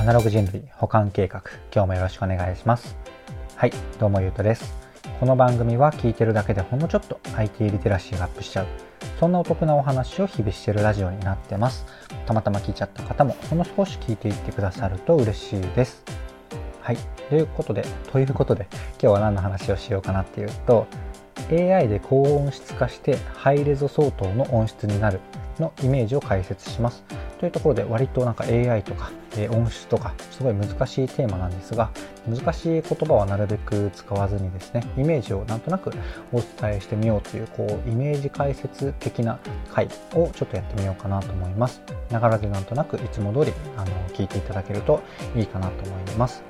[0.00, 2.96] アナログ人類保管計画今日もよろしくお願いします。
[3.54, 4.72] はいどうもゆうとです。
[5.20, 8.66] この番組は聞いてるだけでほんのちょっと IT リテラシーがアップしちゃう。
[9.18, 11.84] そんなお得なお話を日々してるラジオになってます。
[12.24, 16.02] たまたま聞いちゃった方もほんの少し聞いていってくださると嬉しいです。
[16.80, 16.96] はい
[17.28, 20.86] ということでということで今日は何の話をしようかなっていうと
[21.50, 25.20] AI で高音質化してハイレゾ相当の音質になる
[25.58, 27.04] のイメージを解説します。
[27.40, 31.90] というところで割となんか AI とか、え音質とかすごい難しいテーマなんですが
[32.28, 35.90] 難しい言葉はなるべく使わずにですねイメージをなんとなく
[36.32, 39.38] お伝えしてみようというこうイメージ解説的な
[39.72, 41.80] 回をちょっとやってみようかなと思います。
[42.10, 45.00] ながらでなんとなくいつも通りあの聞いていただけると
[45.34, 46.42] いいかなと思います。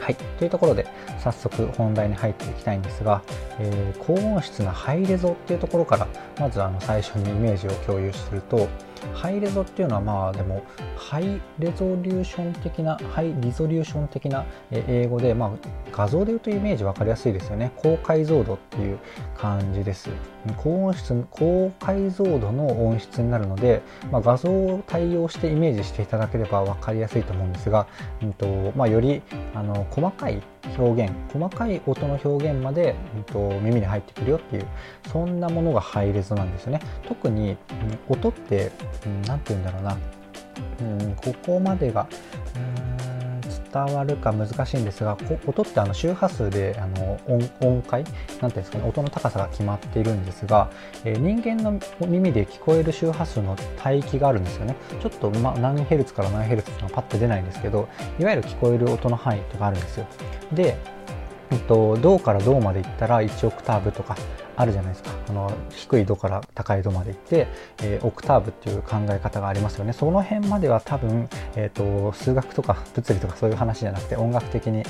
[0.00, 0.86] はい、というところで
[1.18, 3.22] 早速本題に入っていきたいんですが、
[3.58, 6.08] えー、高音質なハイレゾっていうところから
[6.38, 8.68] まずあの最初にイメージを共有すると
[9.14, 10.64] ハイレゾっていうのはまあでも
[10.96, 15.50] ハイレゾリューション的なハイリゾリューション的な英語で、まあ、
[15.92, 17.72] 画像で言うとイメージ分かりやすいですよね。
[17.76, 18.98] 高解像度っていう
[19.36, 20.10] 感じです。
[20.56, 27.86] 高音質高解像度の音質になるので、まあ、画像を対応してイメージしていただければ分かりやすいと思うんですが、
[28.22, 29.22] うんとまあ、より
[29.54, 30.42] あの細かい
[30.78, 34.66] 表現細かい音の表現まで、うんと、耳に入ってくるよっていう
[35.10, 36.80] そんなものがハイレゾなんですよね。
[37.06, 37.56] 特に、うん、
[38.08, 38.70] 音って
[39.06, 39.96] うん、て言うんだろうな、
[40.80, 42.06] うん、ここまでが
[43.72, 47.20] 伝わるか難しいんですが音ってあの周波数であの
[47.60, 48.02] 音階？
[48.02, 48.88] なんていうんですかね？
[48.88, 50.70] 音の高さが決まっているんですが、
[51.04, 54.74] えー、人間の耳で聞こえる周波数の帯域があるんですよね。
[55.00, 60.06] ちょっと、ま、何ヘルツから何ヘルツっていうのはパッと出ないんですけどいわゆる聞こえる音の範囲とかあるんですよ。
[60.52, 60.76] で
[61.50, 64.16] えっと、銅から銅までいったら1オクターブとか
[64.56, 65.10] あるじゃないですか。
[65.28, 67.48] あの低い度から高い度までいって、
[67.82, 69.92] えー、オクターブっていう考え方がありますよね。
[69.92, 74.82] その辺までは多分、えーと、数学とか物理とかそういう話じゃなくて音楽的に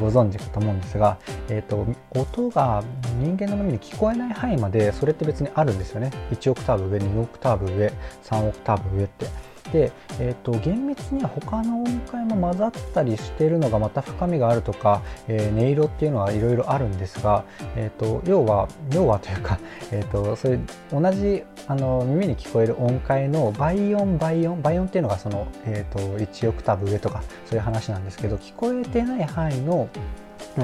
[0.00, 2.82] ご存知かと思うんですが、えーと、音が
[3.20, 6.10] 人間の耳に聞こえない範囲までそれって別にあるんですよね。
[6.30, 9.55] 1オクターブ上2オクターブ上3オクターブ上って。
[9.76, 17.44] で、えーと、厳密には他の音階も混ざったりしてるのがまた深みがあるとか、えー、音色っていうのはいろいろあるんですが、
[17.76, 19.58] えーと、要は要はというか、
[19.92, 20.58] えーと、それ
[20.90, 29.88] 同じあの耳に聞こえる音階の倍音倍音倍音っていうのがその、えー、と1オクターブ上とかそういう話なんですけど聞こえてない範囲の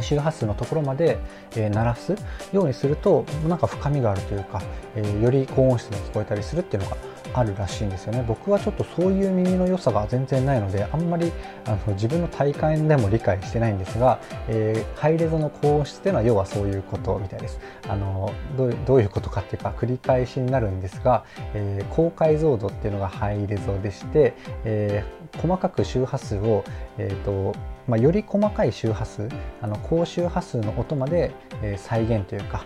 [0.01, 1.19] 周波数のところまで、
[1.57, 2.15] えー、鳴らす
[2.53, 4.63] ようにするとなんか深みがあるというか、
[4.95, 6.97] えー、より高音質に聞こえたりするっていうのが
[7.35, 8.25] あるらしいんですよね。
[8.27, 11.33] 僕はちょっとそういう耳の良さが全然ないのであんまり
[11.65, 17.59] あの自分の体感でも理解してないんですが、えー、ハイレゾの高音質っていうのは要はそういうことみたいです。
[17.89, 24.35] あのどうどういうことかっていうか繰り返しになるんですが、えー、高解像度っていうのがハイレゾでして、
[24.65, 26.65] えー、細かく周波数を、
[26.99, 27.55] えーと
[27.89, 29.29] まあ、より細かい周波数
[29.61, 31.33] あの高周波数の音まで、
[31.63, 32.65] え、再現というか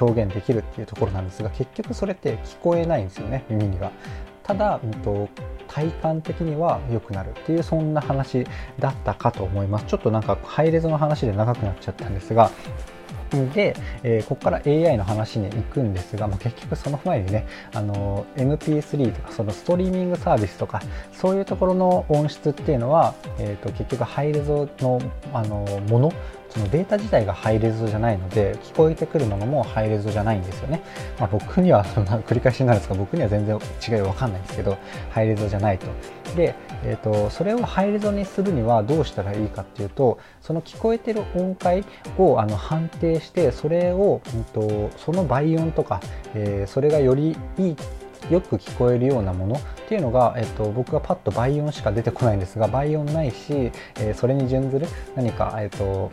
[0.00, 3.90] 表現できるっていうところなんですが結局それって聞こえないんですよね耳には。
[4.42, 5.28] ただ、うんと、
[5.68, 8.44] 体感的には良くなるっていうそんな話
[8.78, 12.50] だったかと思いますちょっとなんかハイレゾの話で長くなっちゃったんですが
[13.52, 20.82] で、えー、ここから AI の話に行くんですが、まあ、結局その前にねあの MP3 とかそのストリーミングサービスとか
[21.12, 25.00] そういうところの音質っていうのは、えーと、結局ハイレゾの
[25.32, 26.12] あのもの
[26.52, 30.82] そのデータ自体がハイレゾじゃないので聞こえてくるものもハイレゾじゃないんですよね、
[31.18, 31.82] まあ、僕には
[32.28, 33.58] 繰り返しになるんですが僕には全然
[33.88, 34.76] 違い分かんないんですけど
[35.10, 35.86] ハイレゾじゃないと。
[36.36, 36.54] で、
[36.84, 41.84] えーと、それをハイレゾにするにはどうしたらいいかっていうとその聞こえてる音階
[42.18, 46.00] をあの判定してそれを、うんと、その倍音とか、
[46.34, 47.76] えー、それがよりいい
[48.30, 54.86] よく聞こえるようなものっていうのが、えっと、僕がパッと倍音しか出てこないんですが倍音ないし、えー、それに準ずる
[55.16, 56.12] 何か、えっと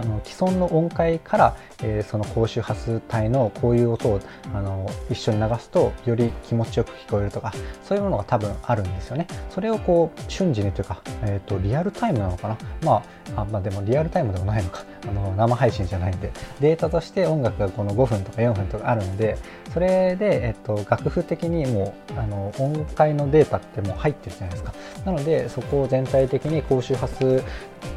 [0.00, 4.20] あの既存の音階から、えー、その高周波数帯のこういう音を
[4.54, 7.52] あの一緒に流すとより気持ちよく聞こえるとか
[7.84, 9.26] そういうものが多分あるんですよね。
[9.50, 13.02] それをこう瞬時にというか、えーと、リアルタイムなのかな、まあ、
[13.36, 14.84] あまあでもリアルタイムでもないのか。
[15.08, 16.30] あの生配信じゃないんで。
[16.60, 19.38] データとして音楽がこの5分とか4分とかあるので
[19.72, 24.74] それで、えっと、楽譜的にもうあの音階のデータってもう入ってるじゃないですか。
[25.04, 27.42] なのでそこを全体的に高周波数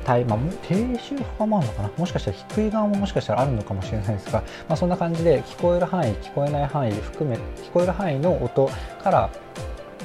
[0.07, 1.91] 帯、まあ、低周波もあるのかな。
[1.97, 4.39] もしかしたら低い側ももしかしたらあるのかもしれないですが、
[4.69, 8.69] まあ、そんな感じで聞こえる範囲聞こえない範囲含め聞こえる範囲の音
[9.03, 9.29] から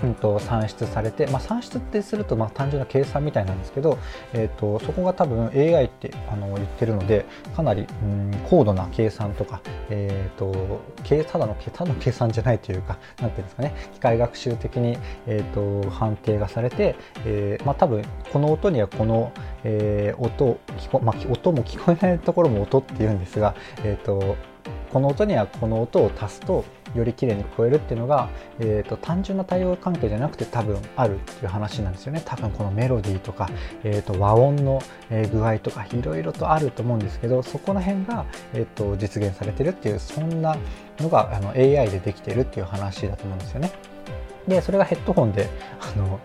[0.03, 3.99] うんと、算出されて、まあ、算出ってするとまあ単純な計算みたいなんですけど、
[4.33, 9.61] えーと、そこが多分 AI ってあの言ってるのでかなり、うん、高度な計算とか、
[9.91, 10.81] えーと、
[11.25, 19.33] ただのただの計算じゃないというか何ていうんですかね機械学習的に、えー、と判定がされて、えーまあ、多分この音にはこの、
[19.65, 23.55] えー、音聞こ、まあ、音も聞こえないところも音っていうんですが、
[23.85, 24.37] えー、と
[24.93, 26.64] この音にはこの音を足すと
[26.94, 33.49] より綺麗に聞こえるっていうのが、えーと、単純な対応関係じゃなくて多分あるっていう話なんですよね多分このメロディーとか、
[33.85, 38.25] えーと、和音の具合とかいろいろとあると思うんですけどそこら辺が、
[38.55, 40.56] えーと、実現されてるっていうそんな
[40.99, 43.73] のがあの AI でできてるっていう話だと思うんですよね。
[44.46, 46.19] でそれがヘッドホンであの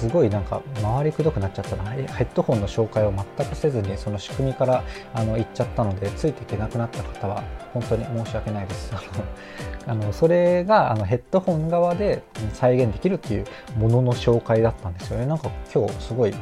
[0.00, 1.90] すごいなんか回りくどくなっちゃったな。
[1.90, 4.82] ヘッドホンの紹介を全くせずにその仕組みから
[5.12, 7.44] あの行っちゃったのでついていけなくなった方は
[7.74, 8.94] 本当に申し訳ないです。
[9.86, 12.22] あのそれがあのヘッドホン側で
[12.54, 13.44] 再現できるっていう
[13.76, 15.26] ものの紹介だったんですよね。
[15.26, 16.34] なんか今日すごい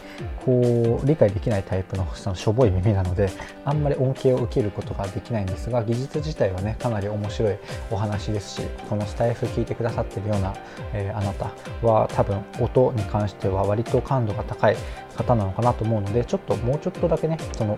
[0.43, 3.29] こう理解できないタイプのそのしょぼい耳なので
[3.65, 7.55] あんまり恩恵を受けることができないんですが技術自体はねかなり面白い
[7.91, 10.55] お話ですしこのスタイフ聞いてくださってるような、
[10.93, 11.51] えー、あなた
[11.85, 14.77] は多分音に関してしては割と感度が高い
[15.15, 17.77] 方なのかなと思うのでちょっともうちょっとだけねその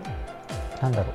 [0.81, 1.13] なんだろ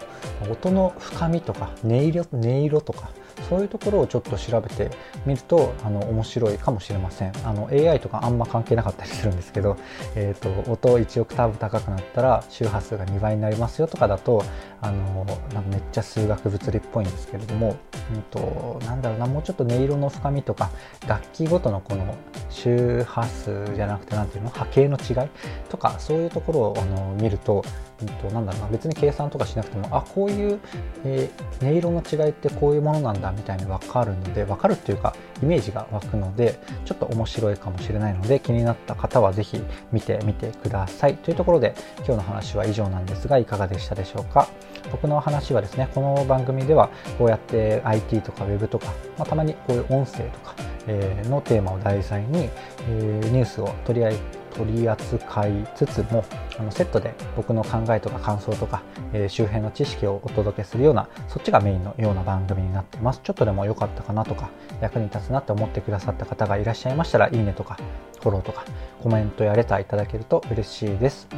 [0.49, 3.11] う音の深みとか音色音色とか
[3.49, 4.91] そういうところをちょっと調べて
[5.25, 7.33] みるとあの面白いかもしれません。
[7.44, 9.77] あの AI とかあんま関係なかったりするんですけど、
[10.15, 14.43] えーと、音1オクターブ高くなったら周波数が2倍になりますよとかだと
[14.81, 17.77] あのなんかめっちゃ数学物理っぽいんですけれども、
[18.14, 20.70] うんと、なんだろうなもうちょっと音色の深みとか
[21.06, 22.14] 楽器ごとのこの
[22.50, 25.29] 周波数じゃなくて何ていうの波形の違い
[25.69, 27.64] とかそういうところをあの見ると
[28.03, 30.61] うんと、なんだろうな別に計算とかしなくてもあこういう、
[31.05, 39.62] えー、音色の違いってこういうものなんだみたいに分かるので分かるっていうかイメージが湧くのでちょっと面白いかもしれないので気になった方は是非
[39.93, 41.17] 見てみてください。
[41.17, 44.49] というところで今日の話は以上なんですがいかがでしたでしょうか？
[44.91, 48.87] 僕の話はですねこの番組ではこうやって IT とか Web とか、
[49.19, 50.55] まあ、たまにこういう音声とか、
[50.87, 52.49] え、のテーマを題材に、
[52.88, 54.17] え、ニュースを取り合い
[54.56, 56.25] 取り扱いつつも
[56.59, 63.21] あのセットで僕の考えとか感想とか、えー、周辺の知識をお届けするようなそっちがメインのような番組になってます。
[63.23, 64.50] ちょっとでも良かったかなとか
[64.81, 67.78] 役に立つなって思ってくださった方がいらっしゃいましたらいいねとか
[68.23, 68.64] フォローとか
[69.02, 71.28] コメントやレターいただけると嬉しいです。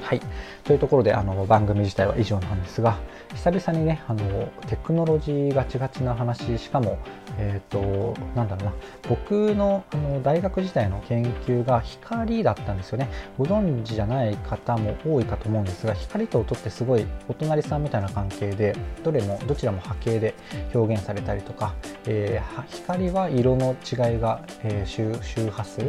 [0.00, 0.20] はい。
[0.64, 2.98] というところで、あの、番組自体は以上なんですが、
[3.34, 6.98] 久々にね、あの、テクノロジーガチガチな話、しかも、
[7.38, 8.72] え、ー、と、なんだろうな、
[9.08, 13.08] 僕のあの大学時代の研究が光だったんですよね。
[13.36, 18.74] ご存知じゃない方も多いかと思うんですが、光と音ってすごいお隣さんみたいな関係で、
[19.04, 20.34] どれも、どちらも波形で
[20.74, 21.74] 表現されたりとか、
[22.06, 25.80] えー、光は色の違いが、えー、周周波数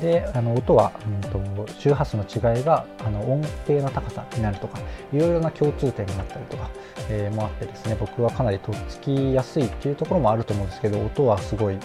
[0.00, 4.78] であの音は、うんと、周波数の違いがあの音定の高さになるとか
[5.12, 6.70] いろいろな共通点があったりとか、
[7.08, 11.78] えー、もあってですね僕はかなりとっつきやすいっていうところもあると思うんですけど音はすごい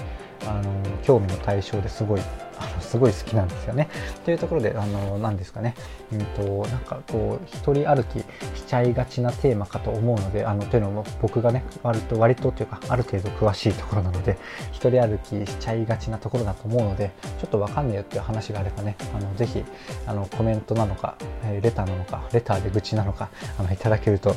[0.45, 2.21] あの興味の対象ですごい
[2.59, 3.89] あのすごい好きなんですよね。
[4.25, 5.75] というところで、あの、何ですかね、
[6.11, 14.37] うんと、なんかこう、一人歩きしちゃいがちなテーマかと思うので、あの、というのも僕がね、割と、割とというか、ある程度詳しいところなので、
[14.71, 19.63] 一人歩きしちゃいがちなところだと思うので、ちょっとわかんねえよっていう話があればね、あの、ぜひ、
[20.05, 24.33] あの、コメントなのか、えレターなのか、レターで愚痴なのか、あの、いただけると、う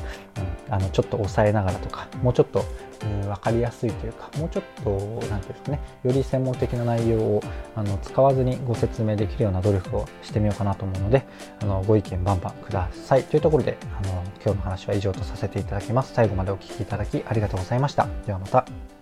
[0.71, 2.65] ん、あの、ちょっと抑えながらとか、もうちょっと、
[3.05, 7.43] うん、分かりやすいというかもうちょっと何て言うんですかねより専門的な内容を
[7.75, 11.25] あの使わずにご説明できるような努力をしてみようかなと思うので
[11.61, 13.25] あのご意見バンバンください。
[13.25, 16.13] というところであの今日の話は以上とさせていただきます。
[16.13, 18.07] 最後までお聴きいただきありがとうございました。
[18.27, 19.02] ではまた。